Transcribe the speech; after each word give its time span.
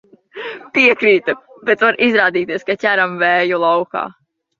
Piekrītu, 0.77 1.35
bet 1.67 1.83
var 1.87 1.99
izrādīties, 2.05 2.65
ka 2.71 2.77
ķeram 2.85 3.13
vēju 3.25 3.61
laukā. 3.65 4.03